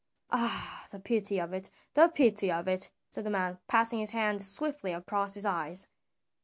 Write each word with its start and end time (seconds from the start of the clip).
Ah, 0.31 0.87
the 0.91 0.99
pity 0.99 1.37
of 1.39 1.53
it, 1.53 1.69
the 1.93 2.07
pity 2.07 2.51
of 2.51 2.67
it!" 2.67 2.89
said 3.11 3.23
the 3.23 3.29
man, 3.29 3.59
passing 3.67 3.99
his 3.99 4.09
hand 4.09 4.41
swiftly 4.41 4.93
across 4.93 5.35
his 5.35 5.45
eyes. 5.45 5.89